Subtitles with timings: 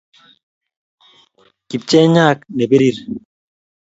[1.67, 2.97] Kipchenyak ne birir